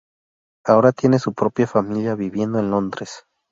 Ahora 0.65 0.93
tiene 0.93 1.19
su 1.19 1.35
propia 1.35 1.67
familia 1.67 2.15
viviendo 2.15 2.57
en 2.57 2.71
Londres. 2.71 3.27